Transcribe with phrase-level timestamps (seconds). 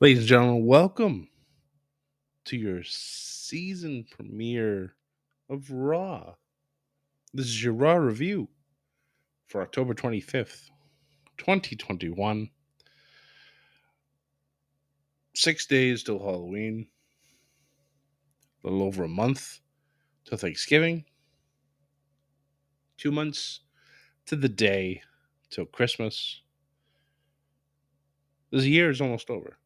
[0.00, 1.28] Ladies and gentlemen, welcome
[2.44, 4.94] to your season premiere
[5.50, 6.34] of Raw.
[7.34, 8.46] This is your Raw review
[9.48, 10.70] for October 25th,
[11.38, 12.48] 2021.
[15.34, 16.86] Six days till Halloween,
[18.62, 19.58] a little over a month
[20.24, 21.06] till Thanksgiving,
[22.98, 23.62] two months
[24.26, 25.02] to the day
[25.50, 26.42] till Christmas.
[28.52, 29.58] This year is almost over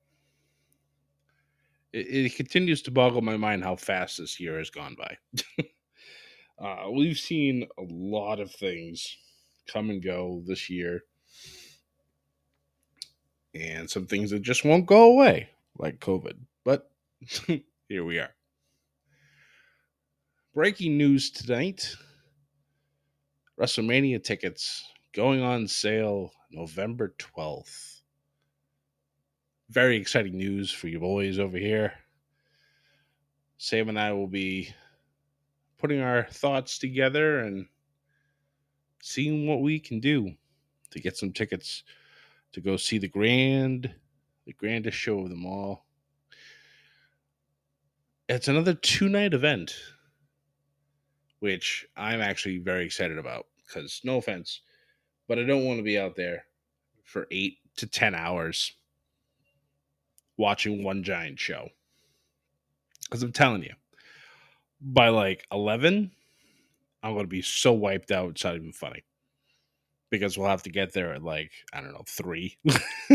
[1.92, 5.64] it, it continues to boggle my mind how fast this year has gone by.
[6.64, 9.16] uh, we've seen a lot of things
[9.66, 11.02] come and go this year,
[13.54, 16.38] and some things that just won't go away, like COVID.
[16.64, 16.90] But
[17.88, 18.34] here we are.
[20.54, 21.96] Breaking news tonight
[23.58, 24.84] WrestleMania tickets
[25.14, 27.91] going on sale November 12th
[29.72, 31.94] very exciting news for you boys over here.
[33.56, 34.68] Sam and I will be
[35.78, 37.66] putting our thoughts together and
[39.00, 40.34] seeing what we can do
[40.90, 41.84] to get some tickets
[42.52, 43.90] to go see the grand,
[44.44, 45.86] the grandest show of them all.
[48.28, 49.74] It's another two night event,
[51.40, 54.60] which I'm actually very excited about because, no offense,
[55.28, 56.44] but I don't want to be out there
[57.04, 58.72] for eight to 10 hours
[60.36, 61.68] watching one giant show.
[63.04, 63.74] Because I'm telling you,
[64.80, 66.10] by like 11,
[67.02, 69.04] I'm going to be so wiped out, it's not even funny.
[70.10, 72.58] Because we'll have to get there at like, I don't know, three.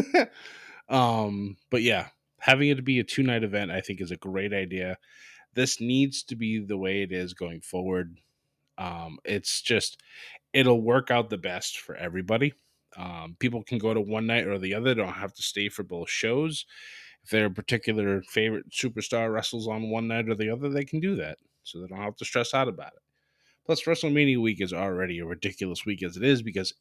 [0.89, 2.07] um, but yeah,
[2.39, 4.97] having it to be a two night event, I think is a great idea.
[5.53, 8.19] This needs to be the way it is going forward.
[8.77, 10.01] Um, it's just,
[10.53, 12.53] it'll work out the best for everybody.
[12.95, 15.83] Um, people can go to one night or the other, don't have to stay for
[15.83, 16.65] both shows
[17.29, 21.37] their particular favorite superstar wrestles on one night or the other, they can do that.
[21.63, 23.01] So they don't have to stress out about it.
[23.65, 26.73] Plus, WrestleMania week is already a ridiculous week as it is because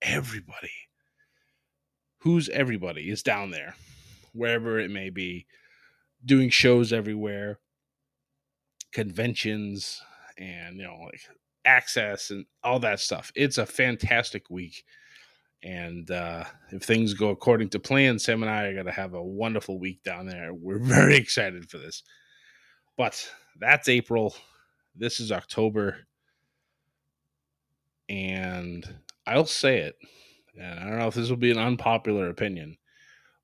[0.00, 0.70] everybody,
[2.18, 3.74] who's everybody, is down there,
[4.32, 5.46] wherever it may be,
[6.24, 7.58] doing shows everywhere,
[8.92, 10.00] conventions,
[10.38, 11.22] and, you know, like
[11.66, 13.32] Axxess and all that stuff.
[13.34, 14.84] It's a fantastic week.
[15.62, 19.14] And uh, if things go according to plan, Sam and I are going to have
[19.14, 20.54] a wonderful week down there.
[20.54, 22.02] We're very excited for this.
[22.96, 23.28] But
[23.58, 24.34] that's April.
[24.96, 25.98] This is October.
[28.08, 28.88] And
[29.26, 29.96] I'll say it.
[30.58, 32.76] And I don't know if this will be an unpopular opinion,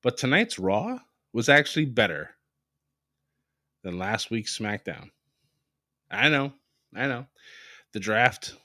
[0.03, 0.99] but tonight's Raw
[1.33, 2.31] was actually better
[3.83, 5.09] than last week's SmackDown.
[6.11, 6.53] I know.
[6.95, 7.25] I know.
[7.93, 8.55] The draft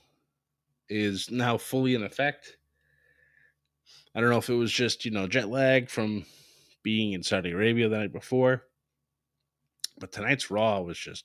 [0.88, 2.56] is now fully in effect
[4.14, 6.24] I don't know if it was just, you know, jet lag from
[6.82, 8.64] being in Saudi Arabia the night before.
[9.98, 11.24] But tonight's Raw was just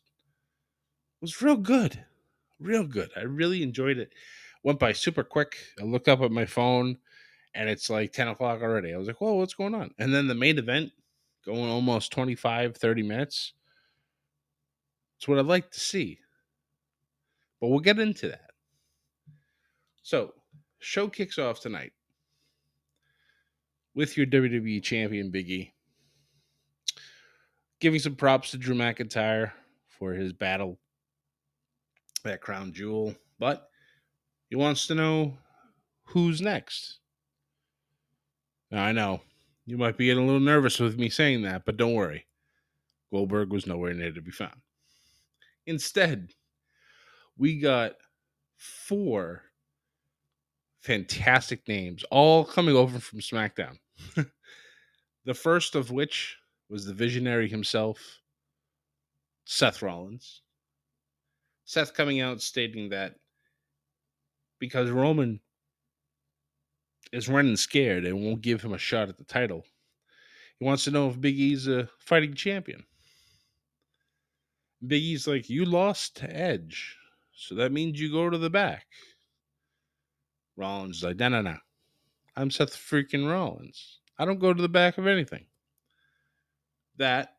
[1.22, 2.06] was real good.
[2.60, 3.10] Real good.
[3.16, 4.14] I really enjoyed it.
[4.64, 5.58] Went by super quick.
[5.80, 6.98] I looked up at my phone
[7.54, 8.94] and it's like 10 o'clock already.
[8.94, 9.92] I was like, whoa, what's going on?
[9.98, 10.92] And then the main event
[11.46, 13.54] going almost 25, 30 minutes.
[15.18, 16.20] It's what I'd like to see.
[17.60, 18.52] But we'll get into that.
[20.04, 20.34] So,
[20.80, 21.94] show kicks off tonight
[23.98, 25.72] with your WWE champion Biggie.
[27.82, 29.52] Giving some props to Drew McIntyre
[29.88, 30.78] for his battle,
[32.24, 33.16] that crown jewel.
[33.40, 33.68] But
[34.52, 35.36] he wants to know
[36.04, 37.00] who's next.
[38.70, 39.22] Now, I know
[39.66, 42.28] you might be getting a little nervous with me saying that, but don't worry.
[43.12, 44.62] Goldberg was nowhere near to be found.
[45.66, 46.34] Instead,
[47.36, 47.94] we got
[48.58, 49.42] four
[50.82, 53.80] fantastic names, all coming over from SmackDown.
[55.26, 56.38] the first of which
[56.70, 58.20] was the visionary himself,
[59.46, 60.42] Seth Rollins.
[61.66, 63.16] Seth coming out stating that
[64.60, 65.40] because Roman
[67.12, 69.66] is running scared and won't give him a shot at the title,
[70.60, 72.84] he wants to know if Big E's a fighting champion.
[74.86, 76.98] Big E's like, You lost to Edge,
[77.34, 78.86] so that means you go to the back.
[80.56, 81.58] Rollins is like, No, no, no.
[82.38, 83.98] I'm Seth freaking Rollins.
[84.20, 85.46] I don't go to the back of anything.
[86.98, 87.34] That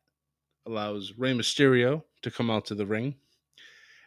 [0.65, 3.15] allows Rey Mysterio to come out to the ring.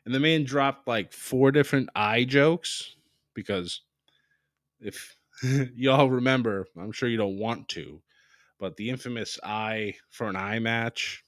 [0.05, 2.95] And the man dropped like four different eye jokes
[3.33, 3.81] because
[4.81, 5.17] if
[5.75, 8.03] y'all remember, I'm sure you don't want to,
[8.61, 11.25] but the infamous eye for an eye match.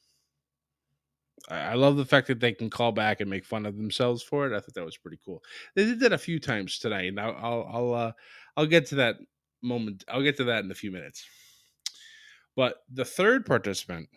[1.49, 4.47] I love the fact that they can call back and make fun of themselves for
[4.47, 4.55] it.
[4.55, 5.43] I thought that was pretty cool.
[5.75, 8.13] They did that a few times tonight, and I'll I'll I'll, uh,
[8.57, 9.17] I'll get to that
[9.65, 10.05] moment.
[10.09, 11.27] I'll get to that in a few minutes.
[12.57, 14.09] But the third participant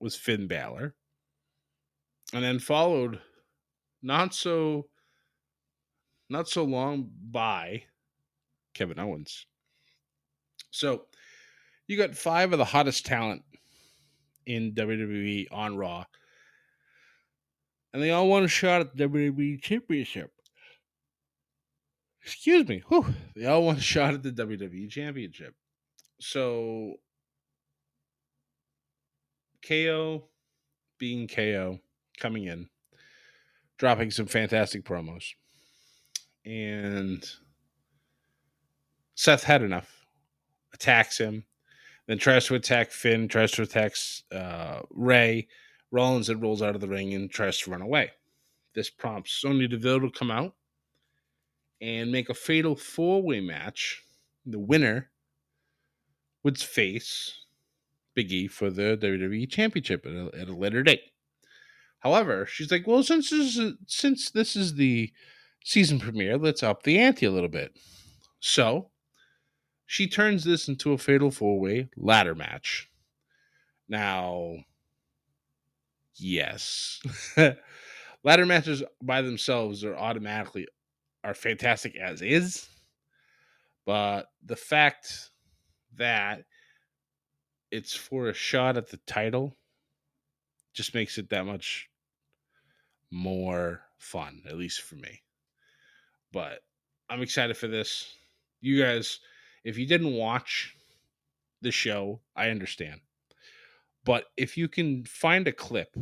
[0.00, 0.94] was Finn Balor,
[2.32, 3.20] and then followed
[4.02, 4.88] not so
[6.28, 7.84] not so long by
[8.74, 9.46] Kevin Owens.
[10.70, 11.06] So
[11.86, 13.42] you got five of the hottest talent
[14.44, 16.04] in WWE on Raw.
[17.92, 20.30] And they all want a shot at the WWE Championship.
[22.26, 22.82] Excuse me.
[22.88, 23.06] Whew.
[23.36, 25.54] They all want a shot at the WWE Championship.
[26.18, 26.96] So
[29.66, 30.24] KO
[30.98, 31.78] being KO
[32.18, 32.68] coming in,
[33.78, 35.24] dropping some fantastic promos.
[36.44, 37.24] And
[39.14, 40.04] Seth had enough,
[40.74, 41.44] attacks him,
[42.08, 43.94] then tries to attack Finn, tries to attack
[44.34, 45.46] uh, Rey.
[45.92, 48.10] Rollins then rolls out of the ring and tries to run away.
[48.74, 50.54] This prompts Sonya Deville to come out
[51.80, 54.02] and make a fatal four way match.
[54.44, 55.10] The winner
[56.42, 57.46] would face
[58.14, 61.02] Big E for the WWE Championship at a, at a later date.
[62.00, 65.12] However, she's like, well, since this is, since this is the
[65.64, 67.76] season premiere, let's up the ante a little bit.
[68.38, 68.90] So
[69.86, 72.88] she turns this into a fatal four way ladder match.
[73.88, 74.56] Now,
[76.14, 77.00] yes,
[78.24, 80.66] ladder matches by themselves are automatically
[81.26, 82.68] are fantastic as is,
[83.84, 85.30] but the fact
[85.96, 86.44] that
[87.72, 89.56] it's for a shot at the title
[90.72, 91.88] just makes it that much
[93.10, 95.22] more fun, at least for me.
[96.32, 96.60] But
[97.10, 98.14] I'm excited for this.
[98.60, 99.18] You guys
[99.64, 100.76] if you didn't watch
[101.60, 103.00] the show, I understand.
[104.04, 105.96] But if you can find a clip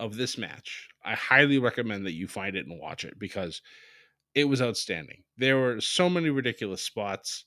[0.00, 3.62] of this match, I highly recommend that you find it and watch it because
[4.34, 5.22] it was outstanding.
[5.36, 7.44] There were so many ridiculous spots,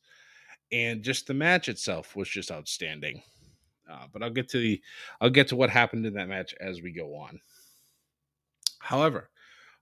[0.71, 3.21] and just the match itself was just outstanding.
[3.91, 4.81] Uh, but I'll get to the
[5.19, 7.41] I'll get to what happened in that match as we go on.
[8.79, 9.29] However,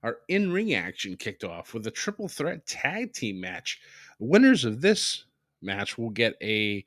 [0.04, 3.80] our in-ring action kicked off with a triple threat tag team match
[4.20, 5.26] winners of this
[5.62, 6.84] match will get a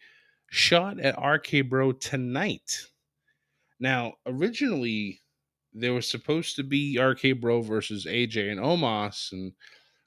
[0.51, 2.87] shot at RK Bro tonight.
[3.81, 5.21] Now, originally,
[5.75, 9.53] there was supposed to be RK Bro versus AJ and Omos, and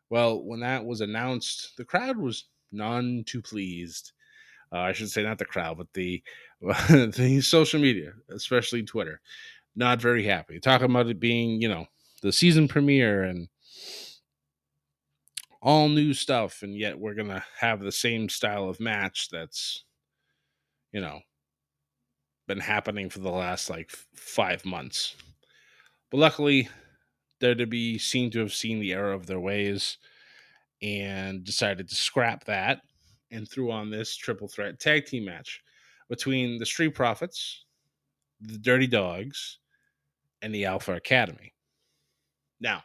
[0.10, 4.14] well, when that was announced, the crowd was none too pleased.
[4.72, 6.24] Uh, I should say not the crowd, but the
[6.62, 9.22] the social media, especially Twitter,
[9.76, 10.60] not very happy.
[10.60, 11.86] Talking about it being, you know,
[12.22, 13.48] the season premiere and
[15.62, 19.84] all new stuff, and yet we're gonna have the same style of match that's,
[20.92, 21.20] you know,
[22.48, 25.16] been happening for the last like five months.
[26.12, 26.70] But luckily,
[27.40, 29.98] they're to be seen to have seen the error of their ways
[30.82, 32.82] and decided to scrap that
[33.32, 35.62] and threw on this triple threat tag team match
[36.10, 37.66] between the Street Profits,
[38.40, 39.60] the Dirty Dawgs,
[40.42, 41.54] and the Alpha Academy.
[42.60, 42.84] Now,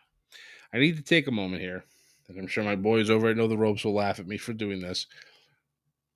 [0.75, 1.85] I need to take a moment here
[2.29, 4.52] and I'm sure my boys over at Know the Ropes will laugh at me for
[4.52, 5.07] doing this.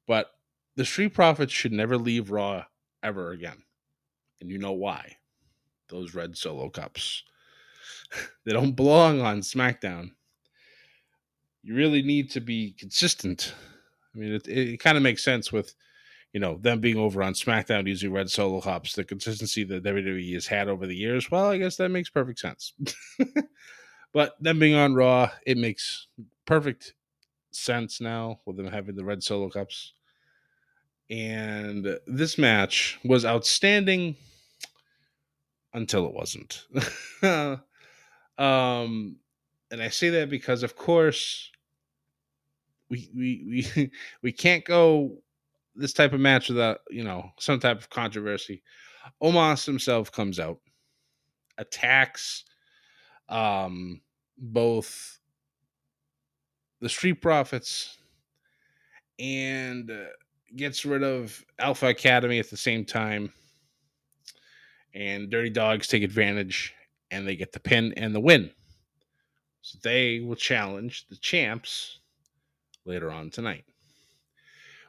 [0.06, 0.30] But
[0.76, 2.64] the Street Profits should never leave Raw
[3.02, 3.62] ever again.
[4.40, 5.16] And you know why.
[5.88, 7.22] Those red solo cups.
[8.44, 10.10] they don't belong on SmackDown.
[11.62, 13.54] You really need to be consistent.
[14.14, 15.74] I mean, it, it kind of makes sense with,
[16.32, 20.34] you know, them being over on SmackDown using red solo cups, the consistency that WWE
[20.34, 21.30] has had over the years.
[21.30, 22.72] Well, I guess that makes perfect sense.
[24.16, 26.06] But them being on Raw, it makes
[26.46, 26.94] perfect
[27.50, 29.92] sense now with them having the red solo cups.
[31.10, 34.16] And this match was outstanding
[35.76, 36.66] until it wasn't.
[38.38, 39.16] um,
[39.70, 41.50] and I say that because, of course,
[42.88, 43.44] we we
[43.76, 43.90] we
[44.22, 45.18] we can't go
[45.76, 48.62] this type of match without you know some type of controversy.
[49.22, 50.58] Omos himself comes out,
[51.58, 52.44] attacks
[53.28, 54.00] um,
[54.38, 55.20] both
[56.80, 57.98] the Street Profits
[59.18, 60.06] and uh,
[60.56, 63.32] gets rid of Alpha Academy at the same time.
[64.96, 66.74] And Dirty Dawgs take advantage
[67.10, 68.50] and they get the pin and the win.
[69.60, 71.98] So they will challenge the champs
[72.86, 73.64] later on tonight.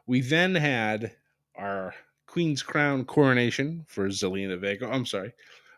[0.05, 1.11] We then had
[1.55, 1.93] our
[2.25, 4.87] Queen's Crown coronation for Zelina Vega.
[4.87, 5.33] I'm sorry,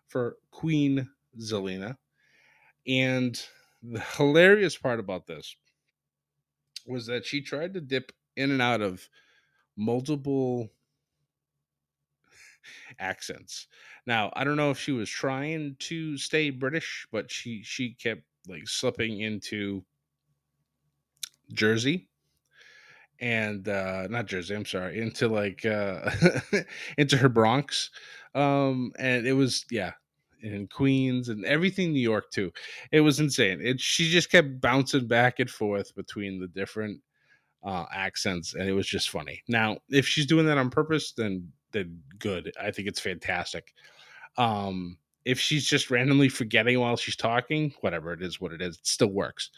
[0.08, 1.10] for Queen
[1.40, 1.98] Zelina.
[2.86, 3.42] And
[3.82, 5.56] the hilarious part about this
[6.86, 9.10] was that she tried to dip in and out of
[9.76, 10.70] multiple
[13.00, 13.68] accents.
[14.06, 18.22] Now, I don't know if she was trying to stay British, but she she kept
[18.48, 19.84] like slipping into
[21.54, 22.10] Jersey
[23.20, 26.10] and uh not Jersey, I'm sorry, into like uh
[26.98, 27.90] into her Bronx.
[28.36, 29.94] Um and it was yeah,
[30.42, 32.52] in Queens and everything New York too.
[32.92, 33.60] It was insane.
[33.62, 37.02] It she just kept bouncing back and forth between the different
[37.64, 39.44] uh accents and it was just funny.
[39.48, 42.52] Now, if she's doing that on purpose, then then good.
[42.60, 43.74] I think it's fantastic.
[44.38, 48.78] Um if she's just randomly forgetting while she's talking, whatever it is, what it is,
[48.78, 49.52] it still works.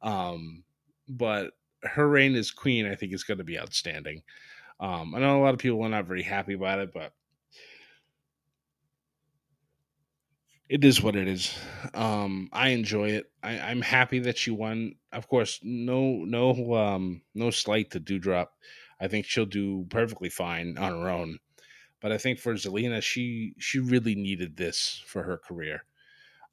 [0.00, 0.62] Um,
[1.08, 4.22] but her reign as queen, I think, is going to be outstanding.
[4.80, 7.12] Um, I know a lot of people are not very happy about it, but
[10.68, 11.54] it is what it is.
[11.94, 13.30] Um, I enjoy it.
[13.42, 14.94] I, I'm happy that she won.
[15.12, 18.48] Of course, no, no, um, no slight to Doudrop.
[19.02, 21.38] I think she'll do perfectly fine on her own.
[22.00, 25.84] But I think for Zelina, she she really needed this for her career.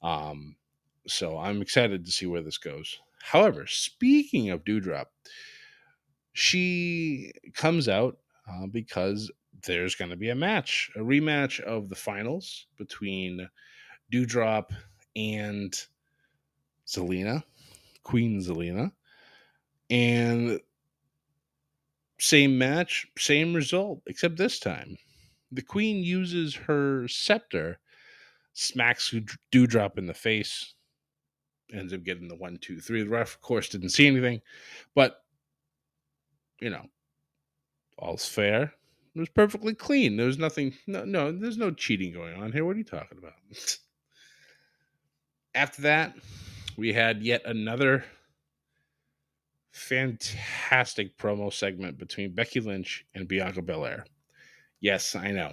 [0.02, 0.56] Um,
[1.06, 2.98] so I'm excited to see where this goes.
[3.22, 5.06] However, speaking of Doudrop,
[6.32, 8.18] she comes out
[8.50, 9.30] uh, because
[9.64, 13.48] there's going to be a match, a rematch of the finals between
[14.12, 14.70] Doudrop
[15.14, 15.74] and
[16.86, 17.44] Zelina,
[18.02, 18.90] Queen Zelina.
[19.90, 20.60] And
[22.20, 24.96] same match, same result, except this time
[25.52, 27.78] the queen uses her scepter,
[28.52, 29.12] smacks
[29.52, 30.74] Doudrop in the face,
[31.72, 33.02] ends up getting the one, two, three.
[33.02, 34.40] The ref, of course, didn't see anything,
[34.94, 35.22] but
[36.60, 36.86] you know,
[37.98, 38.74] all's fair.
[39.14, 40.16] It was perfectly clean.
[40.16, 40.74] There was nothing.
[40.86, 42.64] No, no, there's no cheating going on here.
[42.64, 43.32] What are you talking about?
[45.54, 46.14] After that,
[46.76, 48.04] we had yet another
[49.72, 54.04] fantastic promo segment between Becky Lynch and Bianca Belair.
[54.80, 55.52] Yes, I know.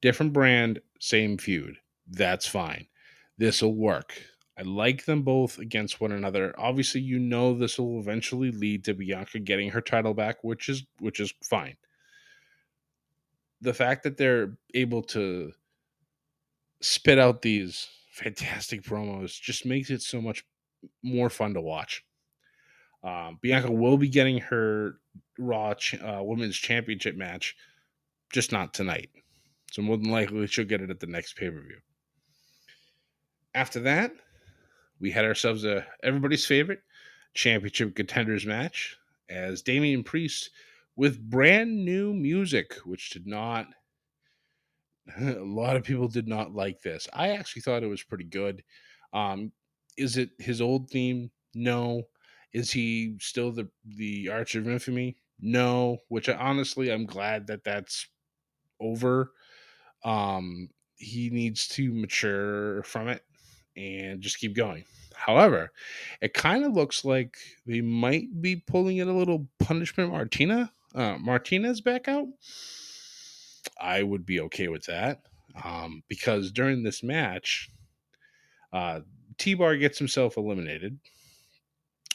[0.00, 1.76] Different brand, same feud.
[2.08, 2.86] That's fine.
[3.38, 4.20] This will work.
[4.58, 6.54] I like them both against one another.
[6.56, 10.84] Obviously, you know this will eventually lead to Bianca getting her title back, which is
[10.98, 11.76] which is fine.
[13.60, 15.52] The fact that they're able to
[16.80, 20.46] spit out these fantastic promos just makes it so much
[21.02, 22.05] more fun to watch.
[23.06, 24.96] Um, Bianca will be getting her
[25.38, 27.56] Raw ch- uh, Women's Championship match,
[28.32, 29.10] just not tonight.
[29.70, 31.78] So more than likely she'll get it at the next pay per view.
[33.54, 34.12] After that,
[34.98, 36.80] we had ourselves a everybody's favorite
[37.34, 38.96] championship contenders match
[39.28, 40.50] as Damian Priest
[40.96, 43.68] with brand new music, which did not
[45.20, 47.06] a lot of people did not like this.
[47.12, 48.64] I actually thought it was pretty good.
[49.12, 49.52] Um,
[49.96, 51.30] is it his old theme?
[51.54, 52.02] No.
[52.52, 55.16] Is he still the the Arch of Infamy?
[55.40, 55.98] No.
[56.08, 58.08] Which I, honestly, I'm glad that that's
[58.80, 59.32] over.
[60.04, 63.22] Um, he needs to mature from it
[63.76, 64.84] and just keep going.
[65.14, 65.72] However,
[66.20, 67.36] it kind of looks like
[67.66, 72.26] they might be pulling in a little punishment Martina uh, Martinez back out.
[73.80, 75.22] I would be okay with that
[75.62, 77.70] um, because during this match,
[78.72, 79.00] uh,
[79.38, 80.98] T Bar gets himself eliminated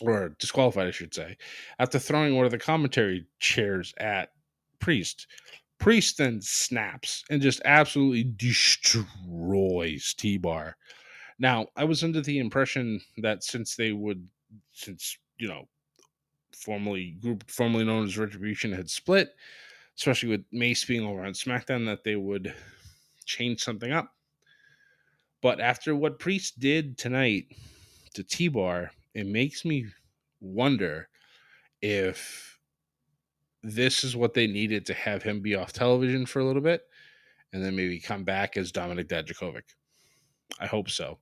[0.01, 1.37] or disqualified, I should say,
[1.79, 4.31] after throwing one of the commentary chairs at
[4.79, 5.27] Priest.
[5.77, 10.75] Priest then snaps and just absolutely destroys T Bar.
[11.39, 14.27] Now, I was under the impression that since they would,
[14.73, 15.67] since, you know,
[16.55, 19.33] formerly group formerly known as Retribution had split,
[19.97, 22.53] especially with Mace being over on SmackDown, that they would
[23.25, 24.13] change something up.
[25.41, 27.45] But after what Priest did tonight
[28.13, 29.85] to T Bar, it makes me
[30.39, 31.09] wonder
[31.81, 32.59] if
[33.63, 36.83] this is what they needed to have him be off television for a little bit
[37.53, 39.63] and then maybe come back as Dominik Dijakovic.
[40.59, 41.19] I hope so.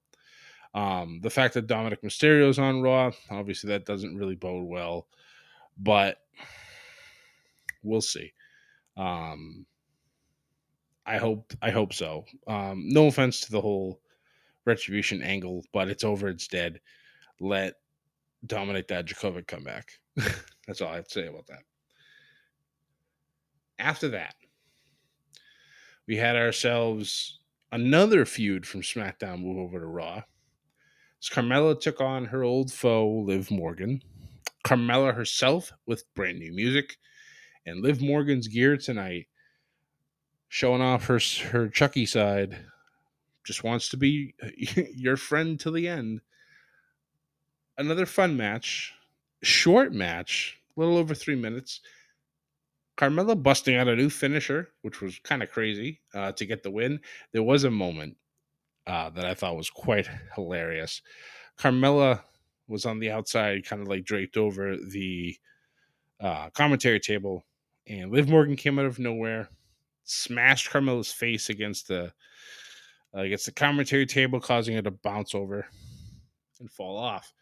[0.73, 5.07] Um, the fact that Dominik Mysterio's on Raw, obviously that doesn't really bode well,
[5.77, 6.17] but
[7.83, 8.31] we'll see.
[8.95, 9.65] Um,
[11.05, 12.25] I hope I hope so.
[12.47, 13.99] Um, no offense to the whole
[14.65, 16.27] retribution angle, but it's over.
[16.27, 16.79] It's dead.
[17.39, 17.75] Let
[18.45, 19.91] Dominik Dijakovic come back.
[20.67, 21.63] That's all I have to say about that.
[23.77, 24.35] After that,
[26.07, 27.39] we had ourselves
[27.71, 30.23] another feud from SmackDown move over to Raw.
[31.21, 34.01] As Carmella took on her old foe, Liv Morgan.
[34.65, 36.97] Carmella herself with brand new music,
[37.65, 39.27] and Liv Morgan's gear tonight
[40.49, 41.19] showing off her
[41.51, 42.57] her Chucky side.
[43.45, 44.35] Just wants to be
[44.93, 46.21] your friend till the end.
[47.79, 48.93] Another fun match,
[49.41, 51.79] short match, a little over three minutes.
[52.97, 56.69] Carmella busting out a new finisher, which was kind of crazy uh, to get the
[56.69, 56.99] win.
[57.31, 58.17] There was a moment
[58.85, 61.01] uh, that I thought was quite hilarious.
[61.57, 62.21] Carmella
[62.67, 65.37] was on the outside, kind of like draped over the
[66.19, 67.45] uh, commentary table,
[67.87, 69.47] and Liv Morgan came out of nowhere,
[70.03, 72.11] smashed Carmella's face against the
[73.15, 75.65] uh, against the commentary table, causing it to bounce over
[76.59, 77.33] and fall off.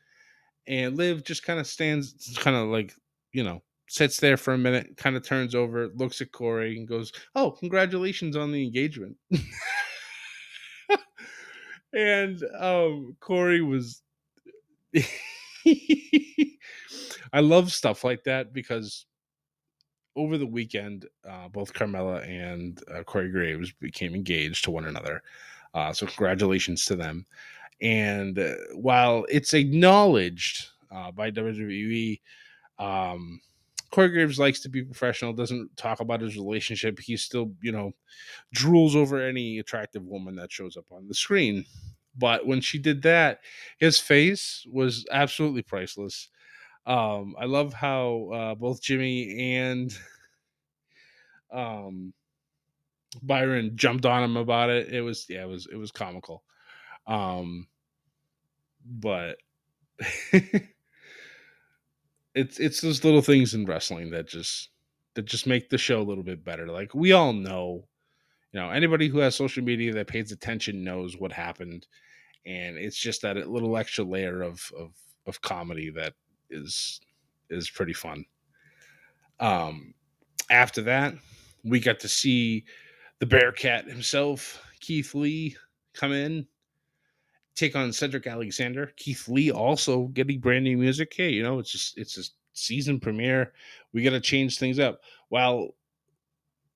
[0.67, 2.93] And Liv just kind of stands, kind of like
[3.31, 6.87] you know, sits there for a minute, kind of turns over, looks at Corey, and
[6.87, 9.15] goes, "Oh, congratulations on the engagement."
[11.93, 14.01] and um, Corey was.
[17.33, 19.05] I love stuff like that because
[20.15, 25.21] over the weekend, uh, both Carmella and uh, Corey Graves became engaged to one another.
[25.73, 27.25] Uh, so congratulations to them.
[27.81, 32.19] And uh, while it's acknowledged uh, by WWE,
[32.79, 33.39] um,
[33.91, 36.99] Corey Graves likes to be professional, doesn't talk about his relationship.
[36.99, 37.93] He still, you know,
[38.55, 41.65] drools over any attractive woman that shows up on the screen.
[42.17, 43.41] But when she did that,
[43.77, 46.29] his face was absolutely priceless.
[46.85, 49.95] Um, I love how uh, both Jimmy and
[51.51, 52.13] um,
[53.21, 54.89] Byron jumped on him about it.
[54.93, 56.43] It was yeah, it was it was comical.
[57.05, 57.67] Um,
[58.87, 59.37] but
[62.33, 64.69] it's it's those little things in wrestling that just
[65.15, 66.67] that just make the show a little bit better.
[66.67, 67.87] Like we all know,
[68.53, 71.87] you know, anybody who has social media that pays attention knows what happened,
[72.45, 74.91] and it's just that little extra layer of of
[75.25, 76.13] of comedy that
[76.49, 77.01] is
[77.49, 78.25] is pretty fun.
[79.39, 79.93] Um,
[80.49, 81.15] after that,
[81.63, 82.65] we got to see
[83.19, 85.57] the Bearcat himself, Keith Lee,
[85.93, 86.47] come in,
[87.57, 88.93] take on Cedric Alexander.
[88.95, 91.13] Keith Lee also getting brand new music.
[91.15, 93.53] Hey, you know, it's just it's a season premiere.
[93.93, 95.01] We got to change things up.
[95.29, 95.75] Well,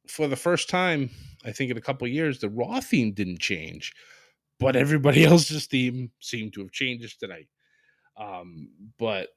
[0.08, 1.10] for the first time,
[1.46, 3.94] I think in a couple years, the Raw theme didn't change,
[4.60, 7.48] but everybody else's theme seemed to have changed tonight.
[8.18, 9.30] Um, but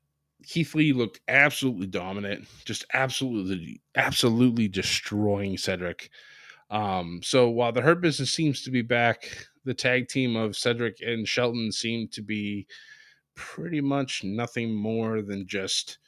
[0.44, 6.10] Keith Lee looked absolutely dominant, just absolutely, absolutely destroying Cedric.
[6.70, 9.28] Um, so while the Hurt Business seems to be back,
[9.64, 12.66] the tag team of Cedric and Shelton seem to be
[13.34, 15.98] pretty much nothing more than just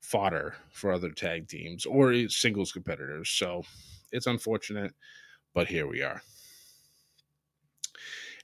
[0.00, 3.30] fodder for other tag teams or singles competitors.
[3.30, 3.62] So
[4.12, 4.92] it's unfortunate,
[5.54, 6.22] but here we are.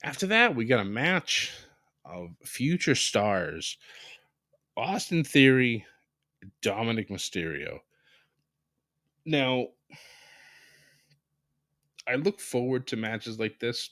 [0.02, 1.52] After that, we got a match
[2.04, 3.76] of future stars
[4.76, 5.84] Austin Theory,
[6.62, 7.80] Dominik Mysterio.
[9.26, 9.66] Now,
[12.06, 13.90] I look forward to matches like this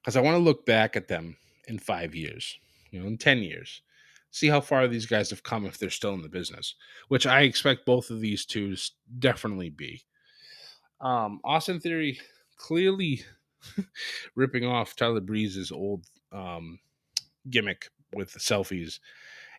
[0.00, 1.36] because I want to look back at them
[1.68, 2.58] in five years,
[2.90, 3.82] you know, in 10 years,
[4.30, 6.74] see how far these guys have come if they're still in the business,
[7.08, 8.76] which I expect both of these to
[9.18, 10.02] definitely be.
[11.00, 12.18] Um, Austin Theory
[12.56, 13.22] clearly
[14.34, 16.78] ripping off Tyler Breeze's old um,
[17.48, 18.98] gimmick with the selfies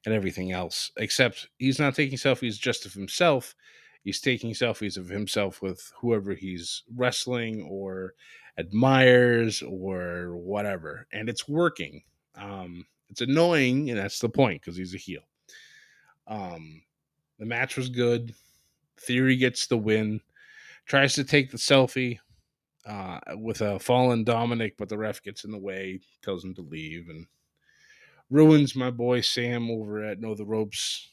[0.05, 3.55] and everything else, except he's not taking selfies just of himself.
[4.03, 8.13] He's taking selfies of himself with whoever he's wrestling or
[8.57, 11.07] admires or whatever.
[11.13, 12.03] And it's working.
[12.35, 15.21] Um, it's annoying, and that's the point because he's a heel.
[16.27, 16.81] Um,
[17.39, 18.33] the match was good.
[18.99, 20.21] Theory gets the win.
[20.85, 22.19] Tries to take the selfie
[22.85, 26.61] uh, with a fallen Dominik, but the ref gets in the way, tells him to
[26.61, 27.27] leave, and
[28.29, 31.09] ruins my boy Sam over at Know the Ropes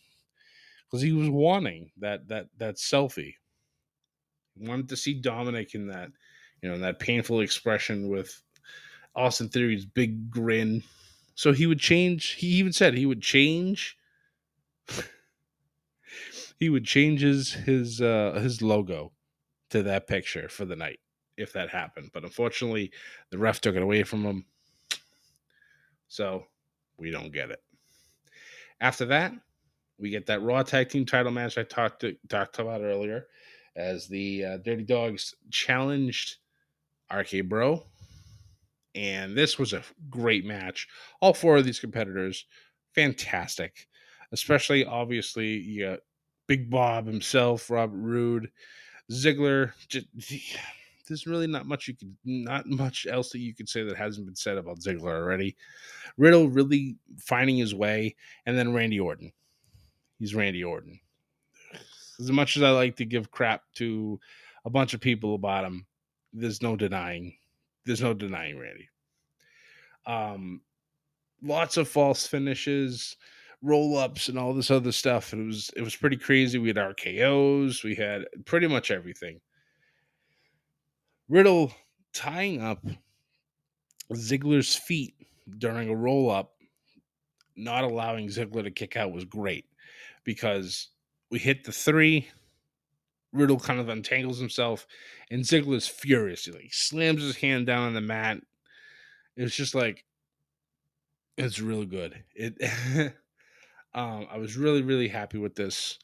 [0.88, 3.34] because he was wanting that that that selfie.
[4.58, 6.10] He wanted to see Dominik in that,
[6.62, 8.42] you know, that painful expression with
[9.14, 10.82] Austin Theory's big grin.
[11.34, 12.32] So he would change.
[12.32, 13.96] He even said he would change.
[16.58, 19.12] he would change his his uh, his logo
[19.70, 21.00] to that picture for the night,
[21.36, 22.10] if that happened.
[22.12, 22.90] But unfortunately,
[23.30, 24.46] the ref took it away from him.
[26.08, 26.46] So
[26.96, 27.62] we don't get it.
[28.80, 29.32] After that,
[29.98, 33.26] we get that Raw Tag Team title match I talked to, talked about earlier,
[33.76, 36.36] as the uh, Dirty Dawgs challenged
[37.12, 37.84] RK Bro,
[38.94, 40.88] and this was a great match.
[41.20, 42.46] All four of these competitors,
[42.94, 43.88] fantastic.
[44.32, 46.00] Especially, obviously, you got
[46.46, 48.50] Big Bob himself, Robert Roode,
[49.10, 49.72] Ziggler.
[49.88, 50.06] Just,
[51.08, 54.26] there's really not much you could, not much else that you could say that hasn't
[54.26, 55.56] been said about Ziggler already.
[56.16, 59.32] Riddle really finding his way, and then Randy Orton.
[60.18, 61.00] He's Randy Orton.
[62.18, 64.18] As much as I like to give crap to
[64.64, 65.86] a bunch of people about him,
[66.32, 67.36] there's no denying.
[67.84, 68.88] There's no denying Randy.
[70.06, 70.60] Um,
[71.42, 73.16] lots of false finishes,
[73.62, 75.32] roll ups, and all this other stuff.
[75.32, 76.58] It was it was pretty crazy.
[76.58, 79.40] We had RKO's, we had pretty much everything.
[81.28, 81.72] Riddle
[82.12, 82.84] tying up
[84.12, 85.14] Ziggler's feet
[85.58, 86.54] during a roll up,
[87.54, 89.67] not allowing Ziggler to kick out was great
[90.28, 90.88] because
[91.30, 92.28] we hit the three.
[93.32, 94.86] Riddle kind of untangles himself,
[95.30, 96.44] and Ziggler's furious.
[96.44, 98.36] He like slams his hand down on the mat.
[99.38, 100.04] It's just like
[101.38, 102.22] it's really good.
[102.34, 102.60] It.
[103.94, 105.98] um, I was really really happy with this.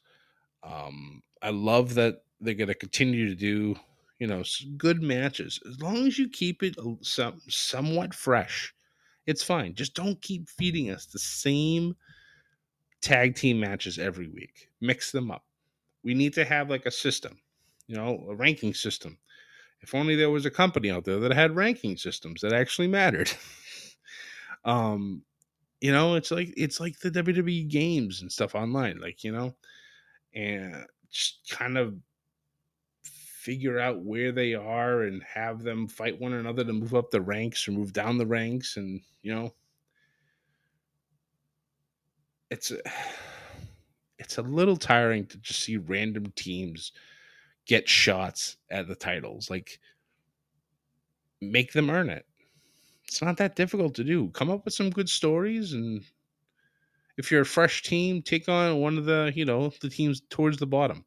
[0.63, 3.75] Um, I love that they're going to continue to do
[4.17, 4.43] you know
[4.75, 8.73] good matches as long as you keep it some somewhat fresh.
[9.27, 9.75] It's fine.
[9.75, 11.95] Just don't keep feeding us the same
[13.05, 14.69] tag team matches every week.
[14.81, 15.45] Mix them up.
[16.03, 17.37] We need to have like a system,
[17.87, 19.17] you know, a ranking system.
[19.81, 23.31] If only there was a company out there that had ranking systems that actually mattered.
[24.65, 25.21] um,
[25.81, 29.53] you know, it's like it's like the WWE games and stuff online, like you know,
[30.33, 31.93] and just kind of
[33.03, 37.21] figure out where they are and have them fight one another to move up the
[37.21, 39.53] ranks or move down the ranks, and you know,
[42.55, 42.91] it's a, uh,
[44.17, 46.93] it's a little tiring to just see random teams
[47.67, 49.49] get shots at the titles.
[49.49, 49.79] Like
[51.41, 52.25] make them earn it.
[53.03, 54.29] It's not that difficult to do.
[54.29, 56.01] Come up with some good stories and
[57.17, 60.57] if you're a fresh team, take on one of the, you know, the teams towards
[60.57, 61.05] the bottom.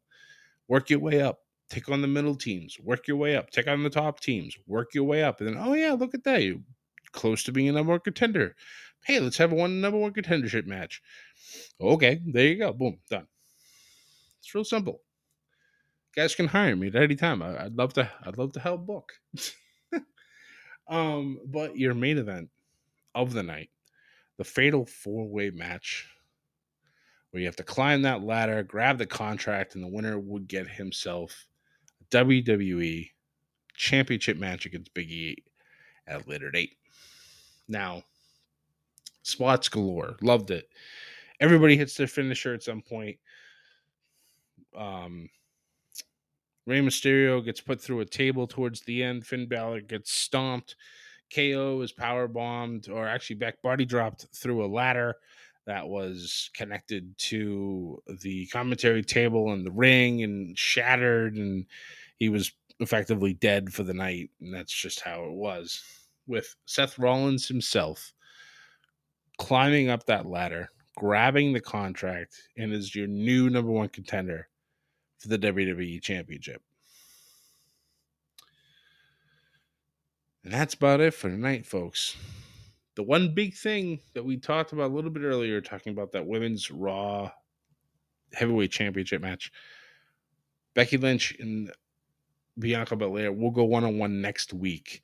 [0.67, 1.39] Work your way up.
[1.69, 2.79] Take on the middle teams.
[2.79, 3.51] Work your way up.
[3.51, 4.55] Take on the top teams.
[4.65, 5.39] Work your way up.
[5.39, 6.41] And then, oh yeah, look at that.
[6.41, 6.61] You're
[7.11, 8.55] close to being a number contender.
[9.05, 11.01] Hey, let's have a one number one contendership match.
[11.79, 12.73] Okay, there you go.
[12.73, 13.27] Boom, done.
[14.39, 15.01] It's real simple.
[16.15, 17.41] Guys can hire me at any time.
[17.41, 18.09] I, would love to.
[18.25, 19.13] I'd love to help book.
[20.89, 22.49] um, but your main event
[23.15, 23.69] of the night,
[24.37, 26.07] the fatal four way match,
[27.31, 30.67] where you have to climb that ladder, grab the contract, and the winner would get
[30.67, 31.45] himself
[32.01, 33.09] a WWE
[33.75, 35.37] Championship match against Big E
[36.07, 36.75] at a later date.
[37.67, 38.03] Now,
[39.29, 40.15] spots galore.
[40.21, 40.69] Loved it
[41.39, 43.17] everybody hits their finisher at some point.
[44.77, 45.29] Um,
[46.65, 49.25] Rey Mysterio gets put through a table towards the end.
[49.25, 50.75] Finn Balor gets stomped.
[51.33, 55.15] KO is power bombed, or actually back body dropped through a ladder
[55.65, 61.65] that was connected to the commentary table and the ring and shattered, and
[62.17, 64.31] he was effectively dead for the night.
[64.41, 65.83] And that's just how it was.
[66.27, 68.13] With Seth Rollins himself
[69.39, 74.47] climbing up that ladder, grabbing the contract and is your new number one contender
[75.17, 76.61] for the WWE Championship.
[80.43, 82.15] And that's about it for tonight, folks.
[82.95, 86.25] The one big thing that we talked about a little bit earlier, talking about that
[86.25, 87.31] women's Raw
[88.33, 89.51] heavyweight championship match,
[90.73, 91.71] Becky Lynch and
[92.57, 95.01] Bianca Belair will go one on one next week.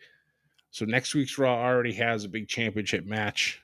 [0.72, 3.62] So next week's Raw already has a big championship match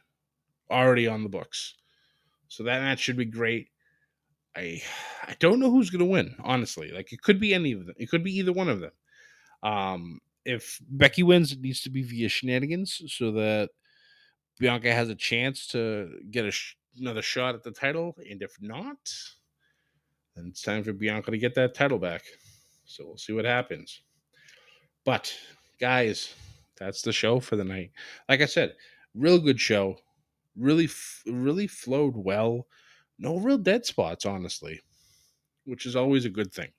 [0.71, 1.75] already on the books.
[2.47, 3.67] So that match should be great.
[4.55, 4.81] I
[5.23, 6.91] I don't know who's gonna win, honestly.
[6.91, 7.95] Like it could be any of them.
[7.97, 8.91] It could be either one of them.
[9.63, 13.69] Um, if Becky wins, it needs to be via shenanigans, so that
[14.59, 18.15] Bianca has a chance to get a sh- another shot at the title.
[18.29, 18.97] And if not,
[20.35, 22.23] then it's time for Bianca to get that title back.
[22.85, 24.01] So we'll see what happens.
[25.05, 25.33] But
[25.79, 26.33] guys,
[26.77, 27.91] that's the show for the night.
[28.27, 28.75] Like I said,
[29.15, 29.97] real good show
[30.57, 30.89] really
[31.25, 32.67] really flowed well.
[33.19, 34.79] No real dead spots, honestly,
[35.65, 36.71] which is always a good thing.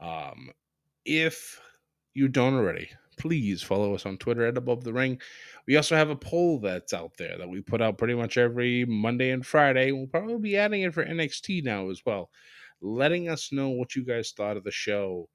[0.00, 0.50] Um,
[1.04, 1.60] if
[2.14, 5.20] you don't already, please follow us on Twitter at Above the Ring.
[5.66, 8.86] We also have a poll that's out there that we put out pretty much every
[8.86, 9.92] Monday and Friday.
[9.92, 12.30] We'll probably be adding it for NXT now as well,
[12.80, 15.28] letting us know what you guys thought of the show.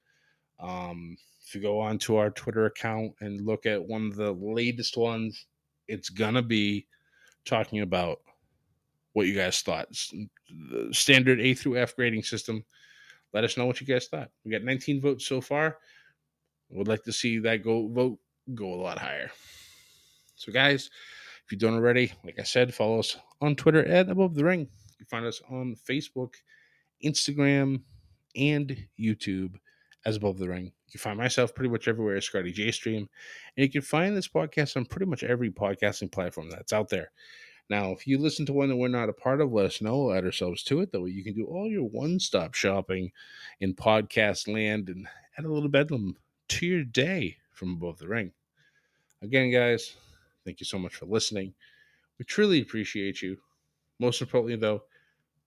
[0.59, 1.15] Um,
[1.45, 5.45] if you go onto our Twitter account and look at one of the latest ones,
[5.87, 6.87] it's gonna be
[7.45, 8.19] talking about
[9.13, 9.87] what you guys thought.
[10.49, 12.63] The standard A through F grading system.
[13.33, 14.29] Let us know what you guys thought.
[14.43, 15.77] We got 19 votes so far.
[16.69, 18.19] Would like to see that go vote
[18.53, 19.31] go a lot higher.
[20.35, 20.89] So, guys,
[21.45, 24.67] if you don't already, like I said, follow us on Twitter at Above the Ring.
[24.99, 26.33] You find us on Facebook,
[27.03, 27.81] Instagram,
[28.35, 29.55] and YouTube
[30.05, 30.71] as Above the Ring.
[30.95, 33.09] Can find myself pretty much everywhere as Scotty J Stream,
[33.57, 37.11] and you can find this podcast on pretty much every podcasting platform that's out there.
[37.69, 40.05] Now, if you listen to one that we're not a part of, let us know.
[40.05, 40.93] We'll add ourselves to it.
[40.93, 43.11] That way you can do all your one stop shopping
[43.59, 45.05] in podcast land and
[45.37, 46.15] add a little bedlam
[46.47, 48.31] to your day from above the ring.
[49.21, 49.97] Again, guys,
[50.45, 51.53] thank you so much for listening.
[52.19, 53.37] We truly appreciate you.
[53.99, 54.83] Most importantly, though,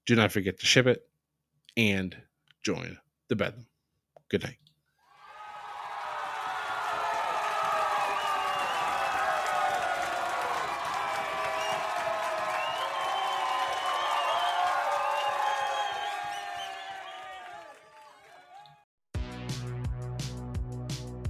[0.04, 1.08] do not forget to ship it
[1.74, 2.14] and
[2.62, 3.64] join the bedlam.
[4.28, 4.67] Good night.